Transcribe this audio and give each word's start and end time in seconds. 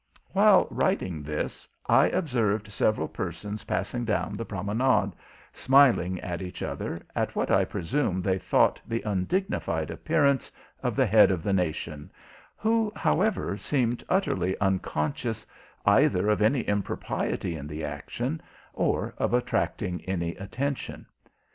While 0.31 0.65
writing 0.71 1.21
this, 1.21 1.69
I 1.85 2.07
observed 2.07 2.69
several 2.71 3.07
persons 3.07 3.65
passing 3.65 4.03
down 4.03 4.35
the 4.35 4.45
promenade, 4.45 5.11
smiling 5.53 6.19
at 6.21 6.41
each 6.41 6.63
other, 6.63 7.03
at 7.15 7.35
what 7.35 7.51
I 7.51 7.65
presume 7.65 8.19
they 8.19 8.39
thought 8.39 8.81
the 8.87 9.03
undignified 9.03 9.91
appearance 9.91 10.51
of 10.81 10.95
the 10.95 11.05
Head 11.05 11.29
of 11.29 11.43
the 11.43 11.53
Nation, 11.53 12.11
who, 12.57 12.91
however, 12.95 13.57
seemed 13.59 14.03
utterly 14.09 14.59
unconscious, 14.59 15.45
either 15.85 16.29
of 16.31 16.41
any 16.41 16.61
impropriety 16.61 17.55
in 17.55 17.67
the 17.67 17.83
action, 17.85 18.41
or 18.73 19.13
of 19.19 19.35
attracting 19.35 20.01
any 20.05 20.33
attention. 20.37 21.05